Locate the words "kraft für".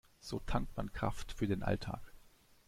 0.93-1.45